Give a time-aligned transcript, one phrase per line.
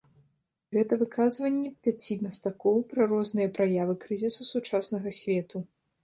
[0.75, 5.63] Гэта выказванні пяці мастакоў пра розныя праявы крызісу сучаснага свету.